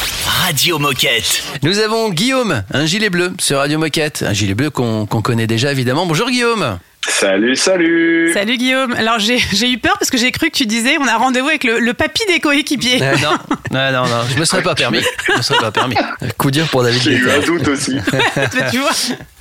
[0.43, 1.43] Radio Moquette.
[1.63, 4.25] Nous avons Guillaume, un gilet bleu sur Radio Moquette.
[4.27, 6.07] Un gilet bleu qu'on qu'on connaît déjà évidemment.
[6.07, 6.79] Bonjour Guillaume.
[7.09, 8.31] Salut, salut.
[8.33, 8.93] Salut Guillaume.
[8.95, 9.37] Alors j'ai
[9.71, 11.95] eu peur parce que j'ai cru que tu disais on a rendez-vous avec le, le
[11.95, 13.03] papy des coéquipiers.
[13.03, 13.33] Euh, non,
[13.73, 15.01] non, non, non, je me serais pas permis.
[15.29, 15.97] Je me serais pas permis.
[16.39, 17.97] Coup dur pour David J'ai eu un doute aussi.
[18.71, 18.91] tu vois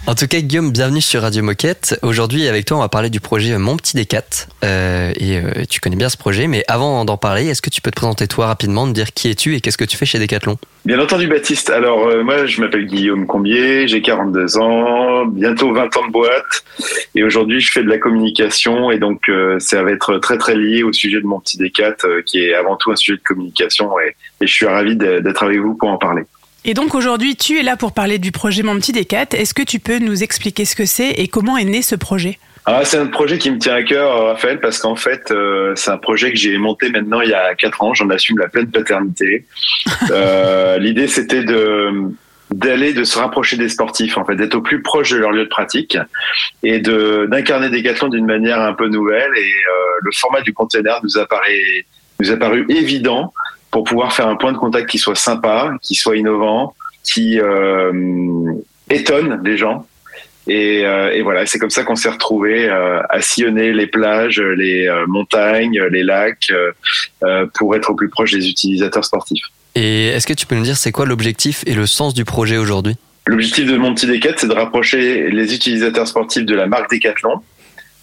[0.07, 1.99] En tout cas, Guillaume, bienvenue sur Radio Moquette.
[2.01, 4.47] Aujourd'hui, avec toi, on va parler du projet Mon Petit Décat.
[4.63, 7.81] Euh, et euh, tu connais bien ce projet, mais avant d'en parler, est-ce que tu
[7.81, 10.17] peux te présenter toi rapidement, me dire qui es-tu et qu'est-ce que tu fais chez
[10.19, 10.57] Decathlon?
[10.85, 11.69] Bien entendu, Baptiste.
[11.69, 16.63] Alors, euh, moi, je m'appelle Guillaume Combier, j'ai 42 ans, bientôt 20 ans de boîte.
[17.13, 18.91] Et aujourd'hui, je fais de la communication.
[18.91, 21.95] Et donc, euh, ça va être très, très lié au sujet de mon petit décat,
[22.05, 23.99] euh, qui est avant tout un sujet de communication.
[23.99, 26.23] Et, et je suis ravi d'être avec vous pour en parler.
[26.63, 29.25] Et donc aujourd'hui tu es là pour parler du projet Mon Petit Décat.
[29.31, 32.37] Est-ce que tu peux nous expliquer ce que c'est et comment est né ce projet?
[32.65, 35.89] Ah, c'est un projet qui me tient à cœur, Raphaël, parce qu'en fait, euh, c'est
[35.89, 37.95] un projet que j'ai monté maintenant il y a quatre ans.
[37.95, 39.45] J'en assume la pleine paternité.
[40.11, 42.11] Euh, L'idée, c'était de
[42.51, 45.43] d'aller de se rapprocher des sportifs, en fait, d'être au plus proche de leur lieu
[45.43, 45.97] de pratique
[46.63, 49.31] et de d'incarner Decathlon d'une manière un peu nouvelle.
[49.37, 51.85] Et euh, le format du container nous apparaît
[52.19, 53.33] nous a paru évident
[53.71, 58.53] pour pouvoir faire un point de contact qui soit sympa, qui soit innovant, qui euh,
[58.89, 59.87] étonne les gens.
[60.47, 64.39] Et, euh, et voilà, c'est comme ça qu'on s'est retrouvé euh, à sillonner les plages,
[64.39, 66.51] les euh, montagnes, les lacs,
[67.23, 69.45] euh, pour être au plus proche des utilisateurs sportifs.
[69.75, 72.57] Et est-ce que tu peux nous dire c'est quoi l'objectif et le sens du projet
[72.57, 72.95] aujourd'hui?
[73.27, 77.41] L'objectif de mon petit Décat, c'est de rapprocher les utilisateurs sportifs de la marque Decathlon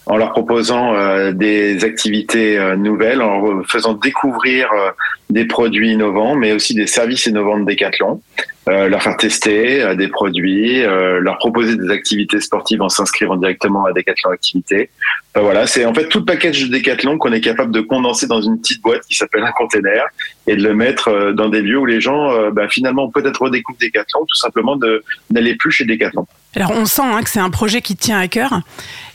[0.09, 4.91] en leur proposant euh, des activités euh, nouvelles, en leur faisant découvrir euh,
[5.29, 8.23] des produits innovants, mais aussi des services innovants de Decathlon,
[8.69, 13.37] euh, leur faire tester euh, des produits, euh, leur proposer des activités sportives en s'inscrivant
[13.37, 14.91] directement à Decathlon Activités.
[15.35, 18.27] Enfin, voilà, c'est en fait tout le package de Decathlon qu'on est capable de condenser
[18.27, 20.05] dans une petite boîte qui s'appelle un container
[20.47, 23.43] et de le mettre euh, dans des lieux où les gens, euh, bah, finalement, peut-être
[23.43, 26.27] redécouvrent Decathlon, tout simplement de n'aller plus chez Decathlon.
[26.57, 28.61] Alors on sent hein, que c'est un projet qui tient à cœur.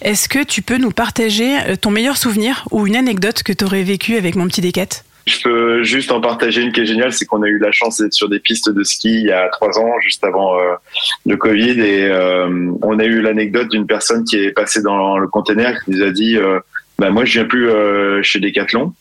[0.01, 3.65] Est-ce que tu peux nous partager euh, ton meilleur souvenir ou une anecdote que tu
[3.65, 7.13] aurais vécue avec Mon Petit Décat Je peux juste en partager une qui est géniale,
[7.13, 9.47] c'est qu'on a eu la chance d'être sur des pistes de ski il y a
[9.49, 10.73] trois ans, juste avant euh,
[11.25, 15.27] le Covid, et euh, on a eu l'anecdote d'une personne qui est passée dans le
[15.27, 16.59] container qui nous a dit euh,
[16.99, 17.69] bah, moi je viens plus
[18.21, 18.93] chez Decathlon.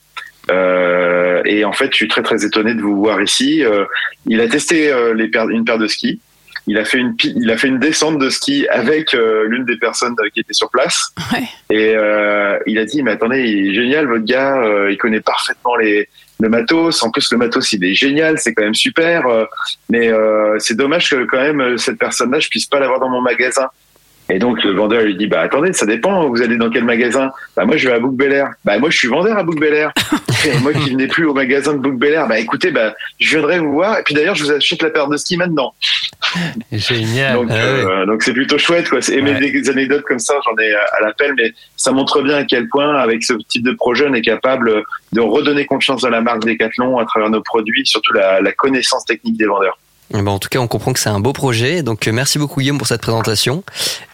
[1.44, 3.64] Et en fait, je suis très très étonné de vous voir ici.
[4.26, 6.20] Il a testé une paire de skis.
[6.68, 9.76] Il a fait une il a fait une descente de ski avec euh, l'une des
[9.76, 11.10] personnes euh, qui était sur place.
[11.32, 11.42] Ouais.
[11.70, 15.20] Et euh, il a dit mais attendez, il est génial votre gars, euh, il connaît
[15.20, 16.08] parfaitement les
[16.40, 17.02] le matos.
[17.02, 19.26] En plus le matos il est génial, c'est quand même super.
[19.26, 19.44] euh,
[19.88, 23.20] mais euh, c'est dommage que quand même cette personne-là je puisse pas l'avoir dans mon
[23.22, 23.68] magasin.
[24.32, 27.30] Et donc le vendeur lui dit bah attendez ça dépend vous allez dans quel magasin.
[27.54, 28.48] Bah moi je vais à Book Bel Air.
[28.64, 29.92] Bah moi je suis vendeur à Book Bel Air.
[30.46, 33.36] Et moi qui venais plus au magasin de Book Bel Air bah écoutez bah je
[33.36, 33.98] viendrai vous voir.
[33.98, 35.74] Et puis d'ailleurs je vous achète la paire de ski maintenant.
[36.72, 37.34] Génial.
[37.34, 39.00] donc Ah euh, donc c'est plutôt chouette quoi.
[39.12, 42.44] Et mais des anecdotes comme ça j'en ai à l'appel mais ça montre bien à
[42.44, 46.22] quel point avec ce type de projet on est capable de redonner confiance dans la
[46.22, 49.76] marque Decathlon à travers nos produits surtout la, la connaissance technique des vendeurs
[50.14, 51.82] Eh ben, en tout cas, on comprend que c'est un beau projet.
[51.82, 53.64] Donc, euh, merci beaucoup Guillaume pour cette présentation.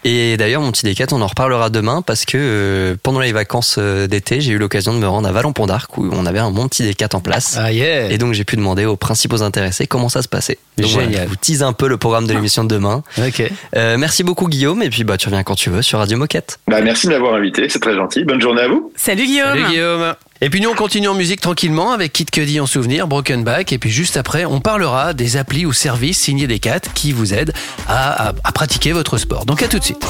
[0.05, 3.76] Et d'ailleurs, mon petit décat, on en reparlera demain parce que euh, pendant les vacances
[3.78, 6.51] euh, d'été, j'ai eu l'occasion de me rendre à Vallon-Pont d'Arc où on avait un
[6.51, 7.57] mon petit décat en place.
[7.59, 8.11] Ah yeah.
[8.12, 10.59] Et donc, j'ai pu demander aux principaux intéressés comment ça se passait.
[10.76, 11.09] Donc, Génial.
[11.09, 13.03] voilà, je vous tease un peu le programme de l'émission de demain.
[13.18, 13.43] Ok.
[13.74, 14.82] Euh, merci beaucoup Guillaume.
[14.82, 16.61] Et puis, bah, tu reviens quand tu veux sur Radio Moquette.
[16.68, 19.64] bah merci de m'avoir invité c'est très gentil bonne journée à vous Salut Guillaume Salut
[19.66, 20.14] Guillaume.
[20.41, 23.72] Et puis nous on continue en musique tranquillement avec Kid Cudi en souvenir, Broken Back.
[23.72, 27.34] Et puis juste après, on parlera des applis ou services signés des 4 qui vous
[27.34, 27.53] aident
[27.89, 29.47] à, à- à pratiquer votre sport.
[29.47, 30.05] Donc à tout de suite.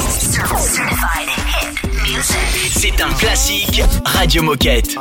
[2.70, 4.96] C'est un classique Radio Moquette.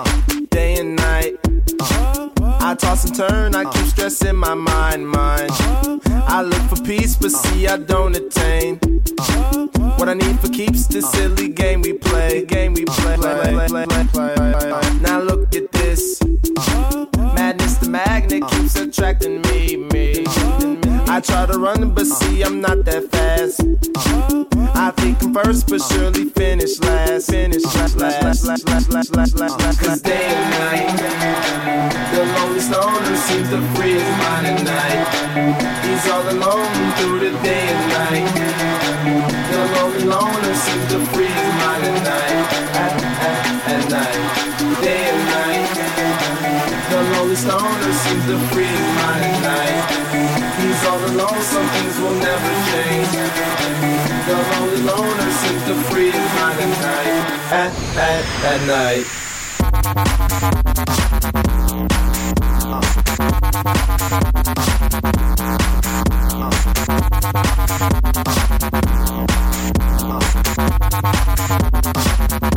[0.52, 1.47] day and night.
[1.80, 2.30] Uh-huh.
[2.60, 5.52] I toss and turn, I keep stressing my mind, mind.
[5.52, 6.00] Uh-huh.
[6.28, 7.54] I look for peace, but uh-huh.
[7.54, 8.80] see, I don't attain.
[9.98, 13.18] What I need for keeps the silly game we play, game we play.
[15.02, 16.22] Now look at this.
[16.22, 18.48] Uh, madness, the magnet uh.
[18.48, 20.24] keeps attracting me, me.
[20.26, 20.76] Uh.
[21.08, 23.62] I try to run, but see, I'm not that fast.
[24.76, 27.32] I think I'm first, but surely finish last.
[27.32, 29.80] Finish last, last, last, last, last, last, last, last.
[29.80, 30.98] Cause day and night,
[32.14, 35.08] the lonely loner seems to free his mind at night.
[35.84, 36.04] These
[36.98, 38.28] through the day and night.
[39.52, 42.94] The lonely loner seems to free his mind at night, at,
[43.24, 44.37] at, at night,
[47.38, 49.86] The lonely seems to free at night.
[50.60, 53.12] He's all alone, some things will never change.
[54.26, 56.26] The lonely loner seems to free at
[56.82, 59.06] night, at, at, at night.
[72.34, 72.57] at,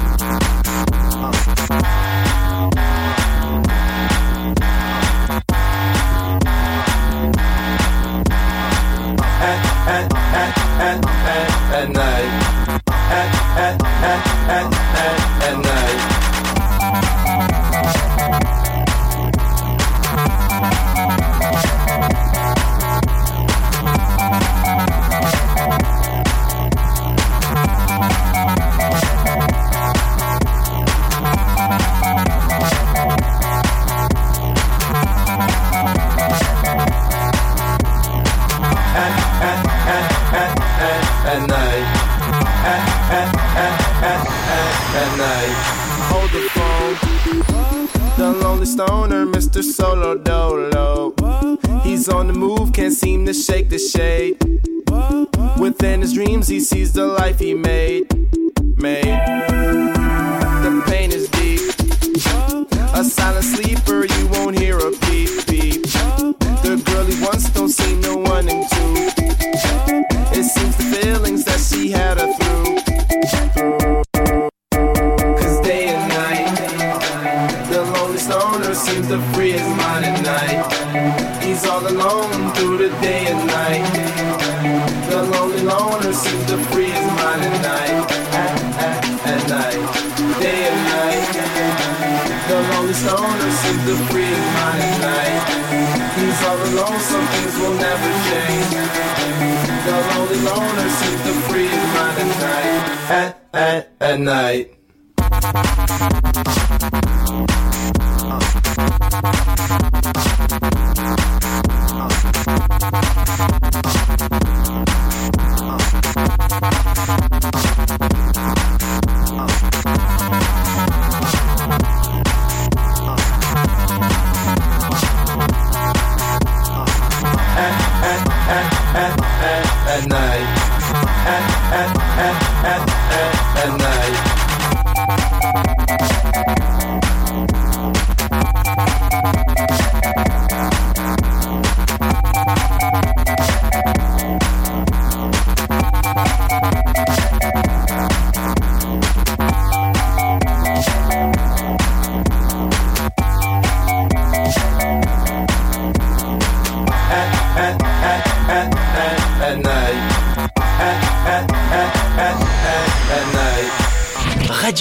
[131.72, 131.90] At,
[132.26, 132.82] at, at,
[133.18, 134.16] at, at, night.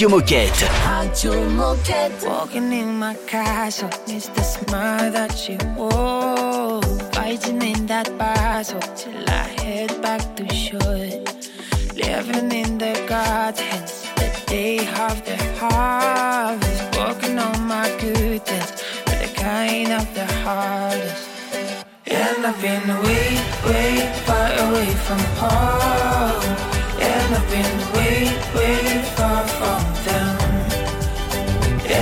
[0.00, 0.66] Radio Moquette.
[0.88, 2.26] Radio Moquette.
[2.26, 6.80] Walking in my castle, it's the smile that you wore.
[7.12, 10.80] Fighting in that battle till I head back to shore.
[11.94, 16.96] Living in the gardens, the day of the harvest.
[16.96, 21.28] Working on my goodness, but the kind of the hardest.
[22.06, 23.36] And I've been way,
[23.68, 26.56] way far away from home.
[27.04, 29.49] And I've been way, way far.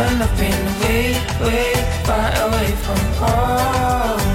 [0.01, 1.75] And I've been way, way
[2.05, 4.28] far away from home.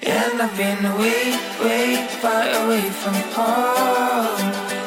[0.00, 4.40] And I've been way, way far away from home.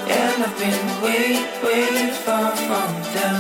[0.10, 3.38] And I've been way, way far from them.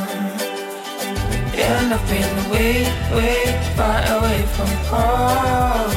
[1.55, 2.75] And I've been way,
[3.15, 3.37] way
[3.75, 5.95] far away from home.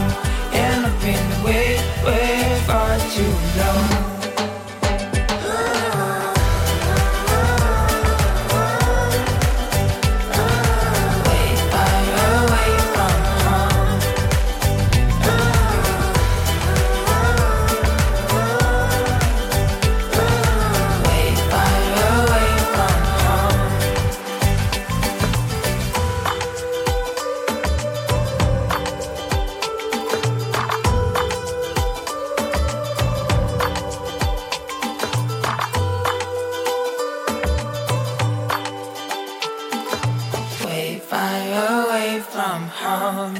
[0.52, 3.93] And I've been way, way far too long.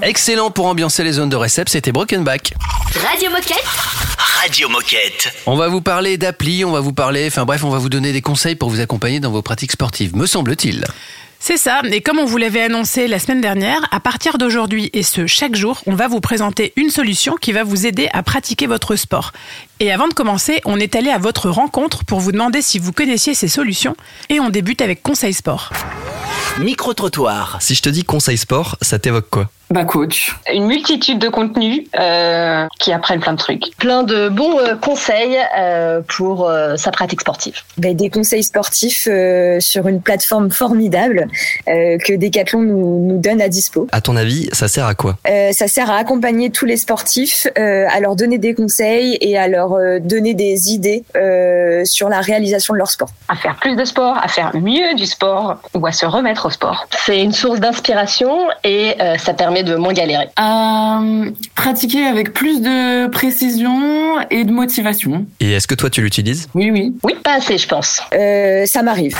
[0.05, 2.52] Excellent pour ambiancer les zones de récep, c'était Broken Back.
[3.09, 3.64] Radio Moquette.
[4.42, 5.32] Radio Moquette.
[5.46, 8.12] On va vous parler d'appli, on va vous parler, enfin bref, on va vous donner
[8.12, 10.84] des conseils pour vous accompagner dans vos pratiques sportives, me semble-t-il.
[11.40, 15.02] C'est ça, et comme on vous l'avait annoncé la semaine dernière, à partir d'aujourd'hui et
[15.02, 18.66] ce chaque jour, on va vous présenter une solution qui va vous aider à pratiquer
[18.66, 19.32] votre sport.
[19.80, 22.92] Et avant de commencer, on est allé à votre rencontre pour vous demander si vous
[22.92, 23.96] connaissiez ces solutions,
[24.28, 25.72] et on débute avec Conseil Sport.
[26.59, 27.57] Micro-trottoir.
[27.61, 29.48] Si je te dis conseil sport, ça t'évoque quoi?
[29.70, 30.36] Bah coach.
[30.52, 33.76] Une multitude de contenus euh, qui apprennent plein de trucs.
[33.78, 37.54] Plein de bons euh, conseils euh, pour euh, sa pratique sportive.
[37.78, 41.28] Ben, des conseils sportifs euh, sur une plateforme formidable
[41.68, 43.88] euh, que Decathlon nous, nous donne à dispo.
[43.92, 45.16] À ton avis, ça sert à quoi?
[45.28, 49.38] Euh, ça sert à accompagner tous les sportifs, euh, à leur donner des conseils et
[49.38, 53.08] à leur euh, donner des idées euh, sur la réalisation de leur sport.
[53.28, 56.50] À faire plus de sport, à faire mieux du sport ou à se remettre au
[56.50, 56.86] sport.
[57.06, 60.28] C'est une source d'inspiration et euh, ça permet de moins galérer.
[60.36, 65.26] À euh, pratiquer avec plus de précision et de motivation.
[65.40, 66.48] Et est-ce que toi tu l'utilises?
[66.55, 66.94] Oui, oui.
[67.02, 68.00] Oui, pas assez, je pense.
[68.14, 69.16] Euh, ça m'arrive.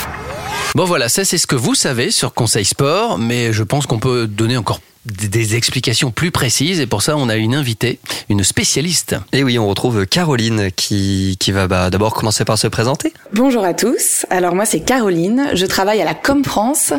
[0.75, 3.99] Bon voilà, ça c'est ce que vous savez sur Conseil Sport, mais je pense qu'on
[3.99, 7.99] peut donner encore des- des explications plus précises et pour ça on a une invitée,
[8.29, 9.15] une spécialiste.
[9.33, 13.13] Et oui, on retrouve Caroline qui, qui va bah, d'abord commencer par se présenter.
[13.33, 14.25] Bonjour à tous.
[14.29, 16.93] Alors moi c'est Caroline, je travaille à la Com France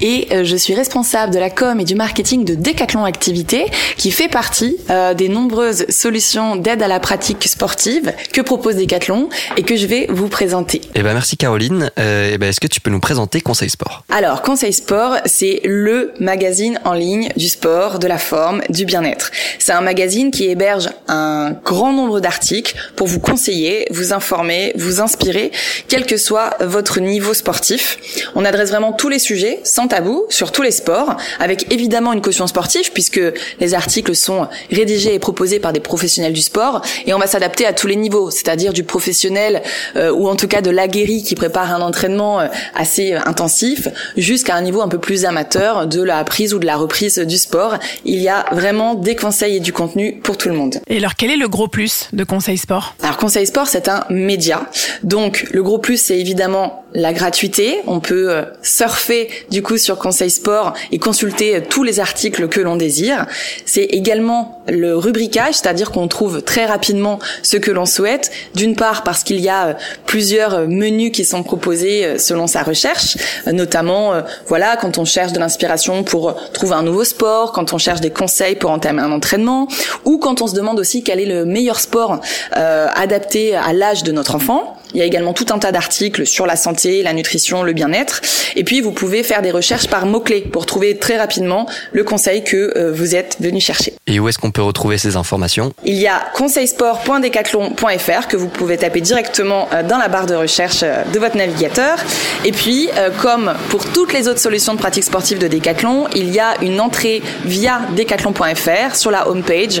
[0.00, 4.10] et euh, je suis responsable de la com et du marketing de Decathlon Activité qui
[4.10, 9.62] fait partie euh, des nombreuses solutions d'aide à la pratique sportive que propose Decathlon et
[9.62, 10.80] que je vais vous présenter.
[10.94, 11.90] Et ben merci Caroline.
[11.98, 14.04] Euh, et ben est-ce que tu peux nous présenter Conseil Sport?
[14.10, 19.30] Alors, Conseil Sport, c'est le magazine en ligne du sport, de la forme, du bien-être.
[19.58, 25.00] C'est un magazine qui héberge un grand nombre d'articles pour vous conseiller, vous informer, vous
[25.00, 25.52] inspirer,
[25.88, 27.98] quel que soit votre niveau sportif.
[28.34, 32.22] On adresse vraiment tous les sujets, sans tabou, sur tous les sports, avec évidemment une
[32.22, 33.20] caution sportive, puisque
[33.60, 37.66] les articles sont rédigés et proposés par des professionnels du sport, et on va s'adapter
[37.66, 39.62] à tous les niveaux, c'est-à-dire du professionnel,
[39.96, 44.54] euh, ou en tout cas de l'aguerri qui prépare un entraînement euh, assez intensif, jusqu'à
[44.54, 47.78] un niveau un peu plus amateur de la prise ou de la reprise du sport.
[48.04, 50.76] Il y a vraiment des conseils et du contenu pour tout le monde.
[50.88, 52.94] Et alors, quel est le gros plus de Conseil Sport?
[53.02, 54.68] Alors Conseil Sport, c'est un média.
[55.02, 57.80] Donc le gros plus, c'est évidemment la gratuité.
[57.86, 62.48] On peut euh, surfer du coup sur Conseil Sport et consulter euh, tous les articles
[62.48, 63.26] que l'on désire.
[63.64, 68.30] C'est également le rubricage, c'est-à-dire qu'on trouve très rapidement ce que l'on souhaite.
[68.54, 69.74] D'une part parce qu'il y a euh,
[70.06, 73.16] plusieurs menus qui sont proposés selon sa recherche,
[73.46, 74.12] notamment
[74.46, 78.10] voilà quand on cherche de l'inspiration pour trouver un nouveau sport, quand on cherche des
[78.10, 79.68] conseils pour entamer un entraînement,
[80.04, 82.20] ou quand on se demande aussi quel est le meilleur sport
[82.56, 84.76] euh, adapté à l'âge de notre enfant.
[84.94, 88.20] Il y a également tout un tas d'articles sur la santé, la nutrition, le bien-être.
[88.56, 92.44] Et puis, vous pouvez faire des recherches par mots-clés pour trouver très rapidement le conseil
[92.44, 93.94] que euh, vous êtes venu chercher.
[94.06, 95.72] Et où est-ce qu'on peut retrouver ces informations?
[95.84, 100.82] Il y a conseilsport.decathlon.fr que vous pouvez taper directement euh, dans la barre de recherche
[100.82, 101.98] euh, de votre navigateur.
[102.44, 102.88] Et puis,
[103.20, 106.80] comme pour toutes les autres solutions de pratique sportive de Decathlon, il y a une
[106.80, 109.80] entrée via decathlon.fr sur la homepage.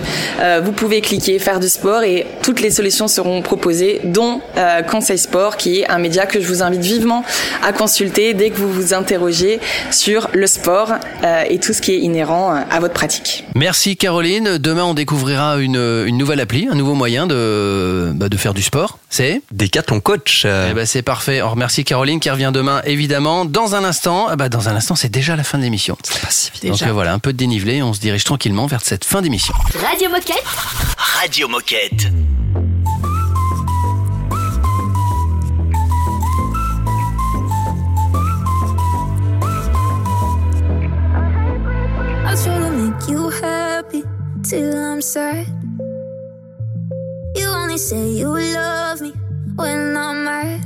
[0.62, 4.40] Vous pouvez cliquer, faire du sport et toutes les solutions seront proposées, dont
[5.02, 7.24] Conseil Sport, qui est un média que je vous invite vivement
[7.60, 9.58] à consulter dès que vous vous interrogez
[9.90, 10.92] sur le sport
[11.24, 13.42] euh, et tout ce qui est inhérent euh, à votre pratique.
[13.56, 14.58] Merci Caroline.
[14.58, 15.74] Demain, on découvrira une,
[16.06, 18.98] une nouvelle appli, un nouveau moyen de, bah, de faire du sport.
[19.10, 20.44] C'est Decathlon Coach.
[20.44, 21.42] Eh ben, c'est parfait.
[21.42, 23.44] On remercie Caroline qui revient demain, évidemment.
[23.44, 25.96] Dans un instant, ah bah, dans un instant, c'est déjà la fin de l'émission.
[26.62, 26.86] Donc Déjà.
[26.86, 27.82] euh, voilà, un peu de dénivelé.
[27.82, 29.52] On se dirige tranquillement vers cette fin d'émission.
[29.84, 30.44] Radio Moquette.
[30.96, 32.06] Radio Moquette.
[42.32, 44.02] I try to make you happy
[44.42, 45.46] till I'm sad.
[47.36, 49.12] You only say you love me
[49.56, 50.64] when I'm mad.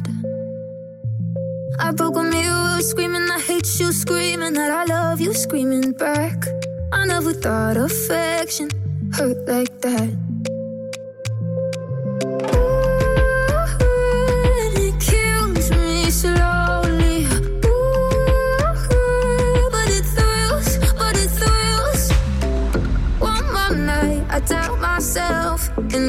[1.80, 6.46] I broke a mirror screaming I hate you, screaming that I love you, screaming back.
[6.92, 8.68] I never thought affection
[9.12, 10.26] hurt like that.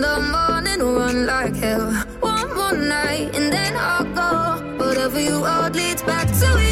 [0.07, 1.91] The morning, run like hell.
[2.19, 4.31] One more night, and then I'll go.
[4.83, 6.66] Whatever you are leads back to you.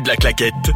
[0.00, 0.70] De la claquette.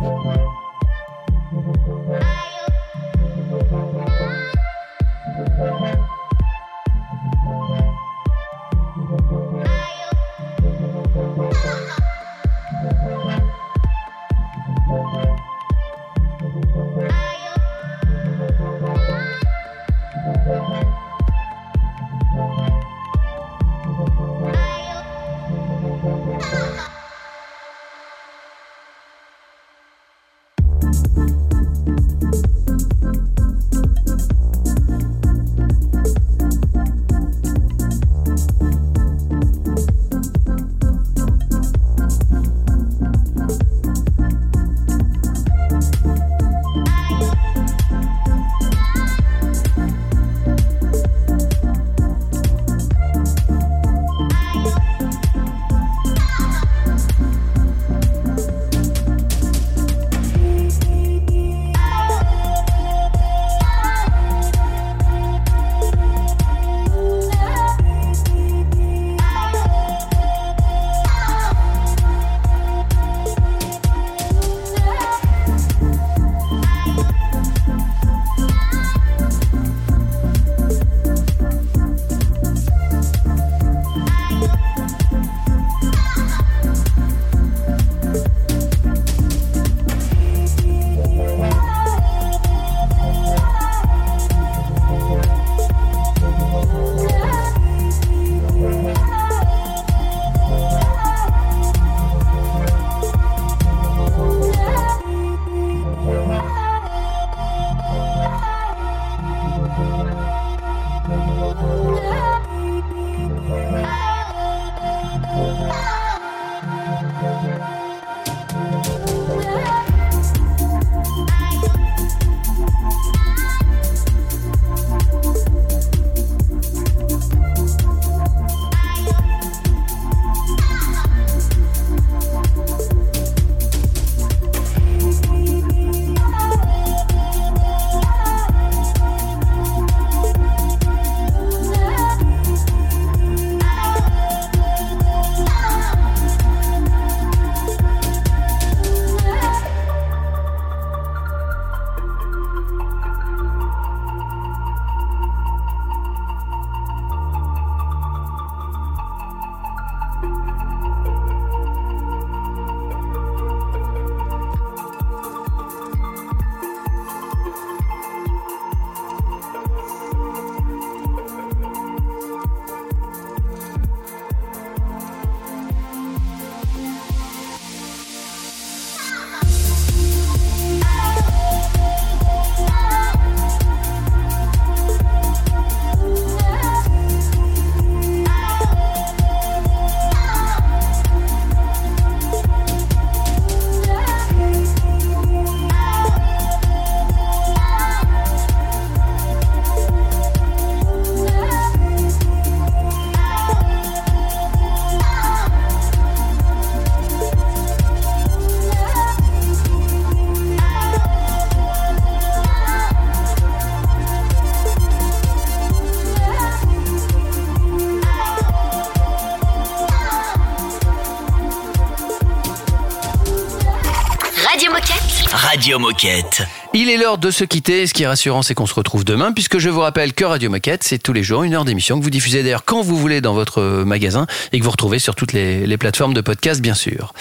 [225.63, 226.43] Radio Moquette.
[226.75, 227.87] Il est l'heure de se quitter.
[227.87, 230.51] Ce qui est rassurant, c'est qu'on se retrouve demain, puisque je vous rappelle que Radio
[230.51, 233.21] Moquette, c'est tous les jours une heure d'émission que vous diffusez d'ailleurs quand vous voulez
[233.21, 236.75] dans votre magasin et que vous retrouvez sur toutes les, les plateformes de podcast, bien
[236.75, 237.15] sûr.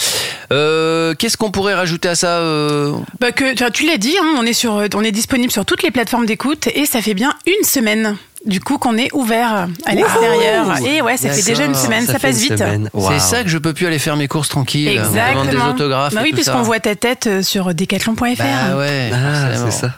[0.51, 4.35] Euh, Qu'est-ce qu'on pourrait rajouter à ça euh Bah que, tu, tu l'as dit, hein,
[4.39, 7.35] on, est sur, on est disponible sur toutes les plateformes d'écoute et ça fait bien
[7.45, 8.17] une semaine.
[8.45, 10.77] Du coup, qu'on est ouvert à l'extérieur.
[10.85, 12.63] Et ouais, ça fait déjà une semaine, ça, passe vite.
[13.09, 15.45] C'est ça que je peux plus aller faire mes courses tranquilles, me Exactement.
[15.45, 16.13] des autographes.
[16.13, 18.19] Bah oui, puisqu'on voit ta tête euh, sur decathlon.fr.
[18.37, 19.93] Bah ouais, Ah, c'est ça.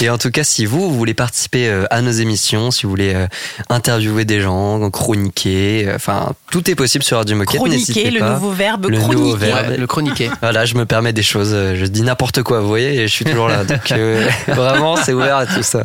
[0.00, 2.90] Et en tout cas, si vous, vous voulez participer euh, à nos émissions, si vous
[2.90, 3.26] voulez euh,
[3.68, 7.56] interviewer des gens, chroniquer, enfin, tout est possible sur Radio Moquette.
[7.60, 8.30] Chroniquer, le pas.
[8.34, 9.14] nouveau verbe Le chroniquer.
[9.20, 9.68] nouveau verbe.
[9.68, 10.30] Ouais, le chroniquer.
[10.40, 13.24] Voilà, je me permets des choses, je dis n'importe quoi, vous voyez, et je suis
[13.24, 13.64] toujours là.
[13.64, 15.84] Donc euh, vraiment, c'est ouvert à tout ça.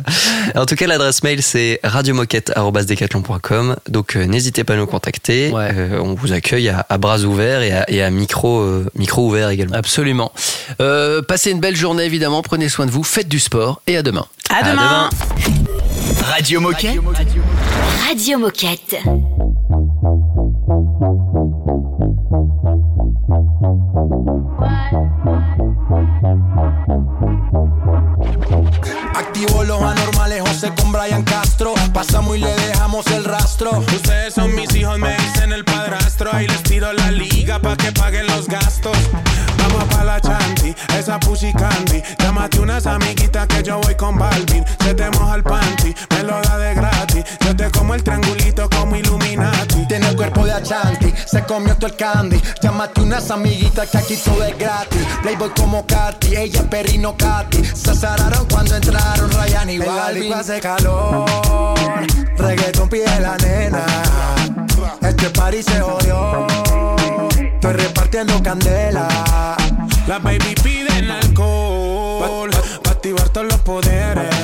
[0.56, 3.76] En tout cas, l'adresse mail c'est radiomoquette@decathlon.com.
[3.88, 5.52] Donc euh, n'hésitez pas à nous contacter.
[5.54, 9.26] Euh, on vous accueille à, à bras ouverts et à, et à micro euh, micro
[9.26, 9.74] ouvert également.
[9.76, 10.32] Absolument.
[10.80, 14.02] Euh, passez une belle journée évidemment, prenez soin de vous, faites du sport et à
[14.02, 14.26] demain.
[14.50, 15.10] À demain.
[16.22, 17.00] Radio Moquette.
[18.08, 18.96] Radio Moquette.
[29.14, 31.27] Activo los anormales, José con Brian Castro.
[31.27, 31.27] Pasamos
[32.34, 33.70] y le dejamos el rastro.
[33.78, 36.30] Ustedes son mis hijos, me dicen el padrastro.
[36.32, 38.96] Ahí les tiro la liga pa' que paguen los gastos.
[39.58, 42.02] Vamos pa' la chanti, esa pussy candy.
[42.18, 44.64] Llámate unas amiguitas que yo voy con Balvin.
[44.82, 47.24] Se te moja el panty, me lo da de gratis.
[47.44, 48.87] Yo te como el triangulito como
[50.30, 52.40] cuerpo de Achanti, se comió todo el candy.
[52.60, 55.06] Llámate unas amiguitas que aquí todo es gratis.
[55.22, 57.64] Playboy como Katy, ella es perrino Katy.
[57.64, 60.32] Se azararon cuando entraron Ryan y Balvin.
[60.32, 61.74] hace calor,
[62.36, 63.84] reggaeton pide la nena.
[65.00, 66.46] Este party se jodió,
[67.38, 69.08] estoy repartiendo candela.
[70.06, 72.50] Las baby piden alcohol
[72.82, 74.37] pa' activar todos los poderes.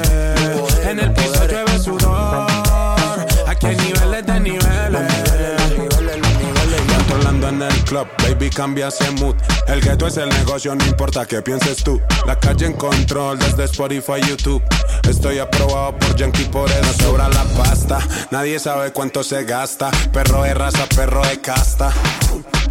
[8.02, 9.36] Baby cambia ese mood.
[9.68, 12.00] El gueto es el negocio, no importa qué pienses tú.
[12.26, 14.62] La calle en control desde Spotify, YouTube.
[15.08, 18.00] Estoy aprobado por Yankee, por eso sobra la pasta.
[18.30, 19.90] Nadie sabe cuánto se gasta.
[20.12, 21.92] Perro de raza, perro de casta.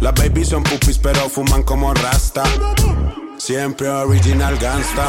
[0.00, 2.42] Las babies son pupis, pero fuman como rasta.
[3.38, 5.08] Siempre original gangsta.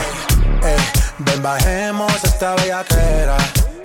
[0.63, 0.78] Eh,
[1.20, 3.38] ven bajemos esta bellaquera.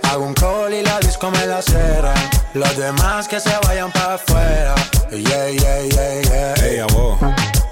[0.03, 2.13] Hago un call y la disco me la cera.
[2.53, 4.75] Los demás que se vayan para afuera.
[5.09, 6.65] Yeah, yeah, yeah, yeah.
[6.65, 7.17] Ey, abo.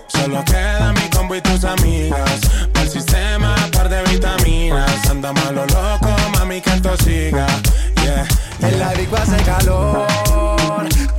[0.08, 2.40] Solo queda mi combo y tus amigas.
[2.72, 5.10] Para el sistema, par de vitaminas.
[5.10, 7.46] Anda malo loco, mami, que esto siga.
[8.04, 8.26] Yeah.
[8.62, 10.08] En la disco hace calor.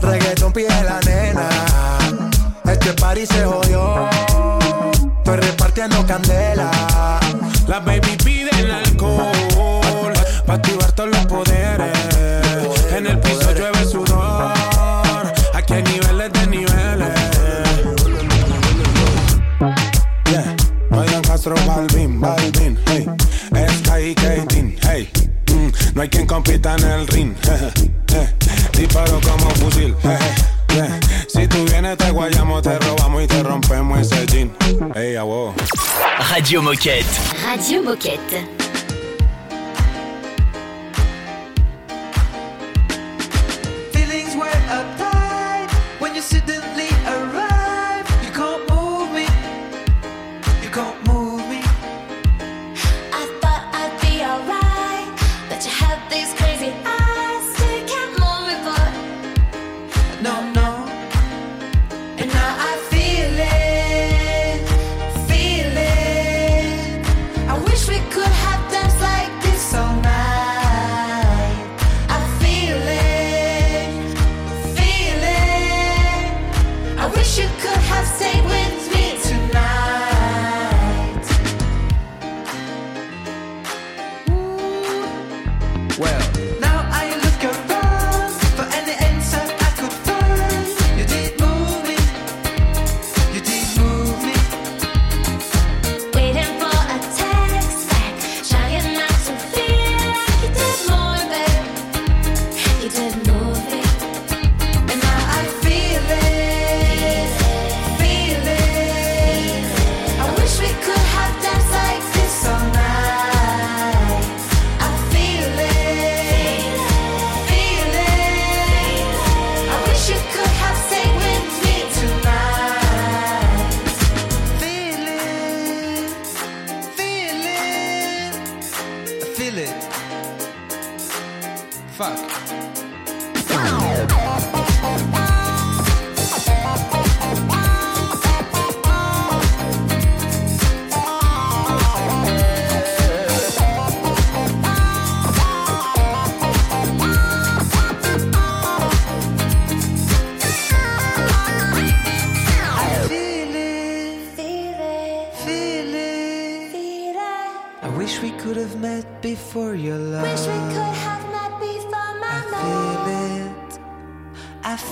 [0.01, 1.49] Reggaeton pide la nena.
[2.65, 4.09] Este party se jodió.
[5.19, 6.71] Estoy repartiendo candela.
[7.67, 9.71] Las baby piden alcohol
[10.51, 11.20] Pa' activar todos los
[22.21, 23.07] Balvin, hey
[24.11, 25.11] y Katin, hey
[25.49, 27.35] Mm, No hay quien compita en el ring
[28.15, 28.29] eh,
[28.77, 31.01] Disparo como fusil eh.
[31.29, 34.53] Si tú vienes te guayamos, te robamos y te rompemos ese jean
[34.95, 35.53] Hey, a wow.
[36.31, 37.05] Radio Moquette.
[37.45, 38.70] Radio Moquette.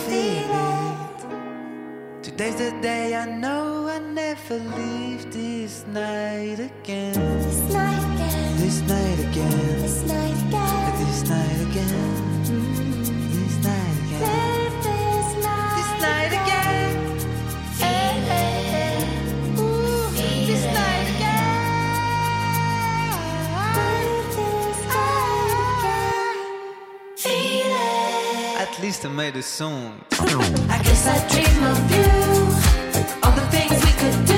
[0.09, 2.23] feel it.
[2.23, 7.15] Today's the day I know I never leave this night again.
[7.45, 8.57] This night again.
[8.57, 9.83] This night again.
[9.83, 11.07] This night again.
[11.07, 12.68] This night again.
[28.89, 30.01] Lisa made a song.
[30.13, 32.09] I guess I dream of you,
[33.23, 34.38] all the things we could do.